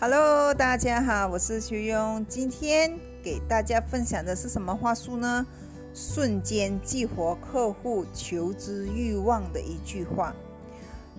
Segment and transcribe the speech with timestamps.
[0.00, 2.24] Hello，大家好，我是徐庸。
[2.28, 5.44] 今天给大家分享的是什么话术呢？
[5.92, 10.32] 瞬间激活客户求知欲望的一句话。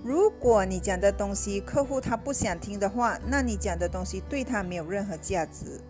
[0.01, 5.81] 如果你讲的东西客户他不想听的话，那你讲的东西对他没有任何价值。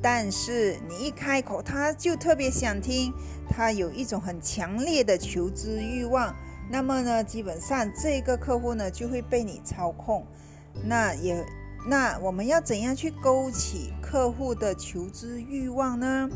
[0.00, 3.12] 但是你一开口，他就特别想听，
[3.50, 6.32] 他有一种很强烈的求知欲望。
[6.70, 10.24] 那么呢，基本上这个客户呢就会被你操控。
[10.84, 11.44] 那也。
[11.88, 16.28] 那我们要怎样去勾起客户的求知欲望呢？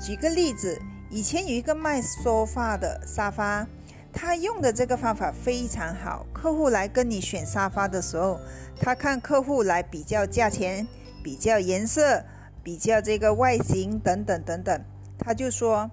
[0.00, 3.66] 举个例子，以前有一个卖沙发的沙发，
[4.10, 6.24] 他用的这个方法非常好。
[6.32, 8.40] 客户来跟你选沙发的时候，
[8.80, 10.88] 他看客户来比较价钱、
[11.22, 12.24] 比较颜色、
[12.62, 14.80] 比较这个外形等等等等，
[15.18, 15.90] 他就说，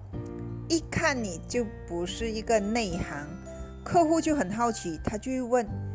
[0.66, 3.28] 一看你就不是一个内行，
[3.84, 5.93] 客户就很好奇，他就会问。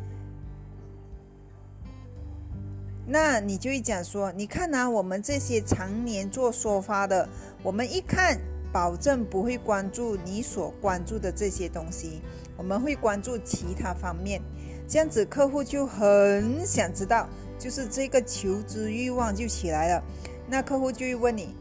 [3.12, 7.28] 那你就会讲说，你看呐，我们这些常年做说发的，
[7.60, 8.38] 我们一看，
[8.72, 12.22] 保证不会关注你所关注的这些东西，
[12.56, 14.40] 我们会关注其他方面，
[14.86, 20.04] 这样子客户就很想知道，就是这个求知欲望就起来了。
[20.46, 21.56] 那客户就会问你，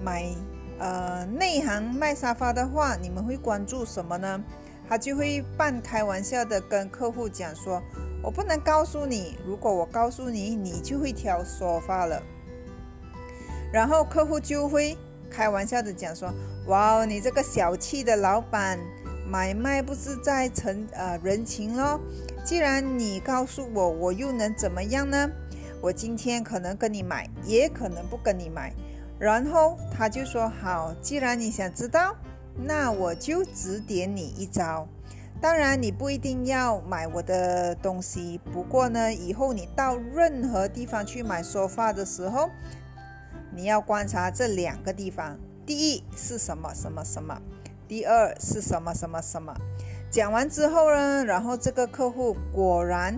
[0.00, 0.26] 买
[0.78, 4.40] 呃内行卖沙发的话，你们会关注什么呢？
[4.88, 7.82] 他就会半开玩笑的跟客户讲说。
[8.22, 12.22] 我不能告诉你，如果我告诉你，你就会挑说法了。
[13.72, 14.96] 然后客户就会
[15.30, 16.32] 开玩笑的讲说
[16.66, 18.78] ：“哇哦，你这个小气的老板，
[19.26, 22.00] 买卖不是在成呃人情咯。
[22.44, 25.30] 既然你告诉我，我又能怎么样呢？
[25.80, 28.74] 我今天可能跟你买，也可能不跟你买。”
[29.18, 32.16] 然后他就说：“好，既然你想知道，
[32.56, 34.88] 那我就指点你一招。”
[35.40, 38.40] 当然，你不一定要买我的东西。
[38.52, 42.50] 不过呢，以后你到任何地方去买梳化的时候，
[43.54, 47.40] 你要观察这两个地方：第一是什么什么什么，
[47.86, 49.54] 第二是什么什么什么。
[50.10, 53.16] 讲完之后呢，然后这个客户果然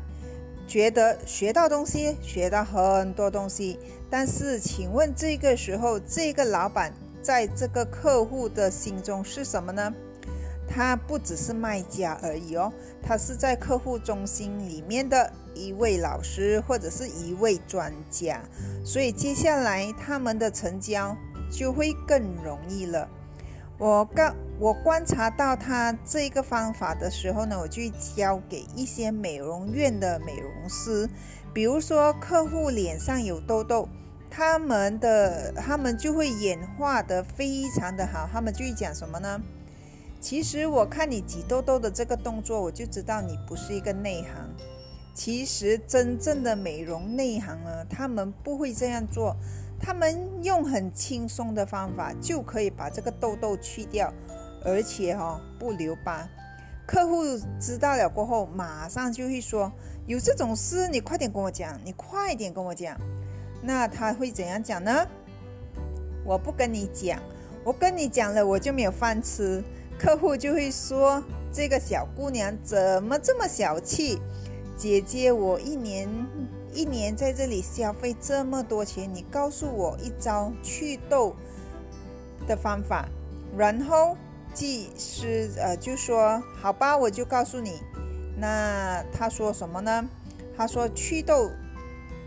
[0.67, 3.79] 觉得学到东西，学到很多东西。
[4.11, 6.93] 但是，请问这个时候，这个老板
[7.23, 9.95] 在这个客户的心中是什么呢？
[10.73, 12.73] 他不只是卖家而已哦，
[13.03, 18.41] 他是在客户中心里面的一位老师或者是一位专家，
[18.85, 21.17] 所以接下来他们的成交
[21.51, 23.09] 就会更容易了。
[23.79, 27.83] 我刚我观察到他这个方法的时候呢，我就
[28.15, 31.09] 交给一些美容院的美容师，
[31.53, 33.89] 比如说客户脸上有痘痘，
[34.31, 39.41] 他们的他们就会演化的非常的好，他们就会讲什么呢？
[40.21, 44.31] 其实我看你挤痘痘的这个动作，我就知道你不是一个内行。
[45.15, 49.35] 其实真正的美容内行呢，他们不会这样做，
[49.81, 54.13] 他们用很轻松的方法就可以把这个痘痘去掉，
[54.65, 56.29] 而且哈不留疤。
[56.87, 57.25] 客户
[57.59, 59.73] 知道了过后，马上就会说
[60.07, 62.97] ：“有这种事，你快点跟我讲，你快点跟我讲。”
[63.63, 65.07] 那他会怎样讲呢？
[66.25, 67.21] 我不跟你讲，
[67.65, 69.63] 我跟你讲了，我就没有饭吃。
[70.01, 71.23] 客户就会说
[71.53, 74.19] ：“这个小姑娘怎么这么小气？
[74.75, 76.09] 姐姐，我一年
[76.73, 81.37] 一年在这里消费这么多钱，你告诉我一招祛痘
[82.49, 83.07] 的方法。”
[83.59, 84.17] 然后
[84.55, 87.83] 技师呃就说：“好吧，我就告诉你。”
[88.41, 90.09] 那他说什么呢？
[90.57, 91.51] 他说祛痘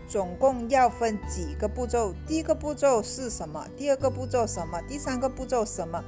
[0.06, 2.14] 总共要分几个步骤？
[2.24, 3.66] 第一个步骤是什么？
[3.76, 4.80] 第二个步骤什么？
[4.82, 6.04] 第三个步骤什么？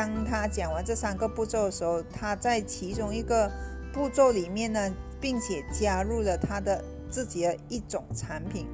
[0.00, 3.50] 当他讲完这三个步骤的时候，他在其中一个
[3.92, 4.90] 步骤里面呢，
[5.20, 8.66] 并且加入了他的自己的一种产品。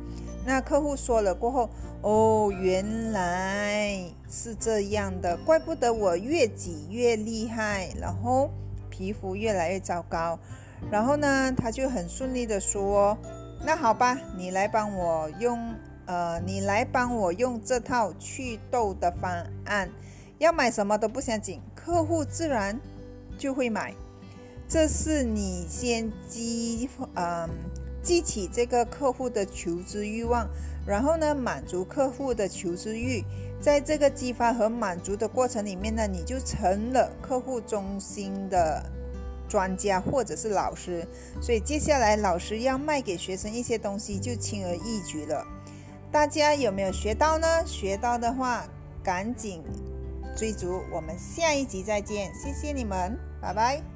[0.44, 1.68] 那客户说了过后，
[2.02, 8.48] 哦，原来是这样的，怪不得我越挤越厉害，然后
[8.88, 10.38] 皮肤越来越糟糕。
[10.92, 13.18] 然后呢，他就很顺利的说
[13.66, 15.74] ：“那好吧，你来帮我用，
[16.06, 19.90] 呃，你来帮我用这套祛痘的方案。”
[20.38, 22.78] 要买什么都不想紧，客户自然
[23.38, 23.94] 就会买。
[24.68, 27.48] 这是你先激，嗯，
[28.02, 30.48] 激起这个客户的求知欲望，
[30.86, 33.24] 然后呢，满足客户的求知欲。
[33.58, 38.84] 在这个激发和满足的过程里面呢，你就成了客户中心的
[39.48, 41.06] 专家或者是老师。
[41.40, 45.46] 所以接下来老师要卖给学生一些东西就轻而易举了。
[46.12, 47.64] 大家有没有学到呢？
[47.64, 48.68] 学到的话，
[49.02, 49.62] 赶紧。
[50.36, 53.95] 追逐，我们下一集再见，谢谢你们，拜拜。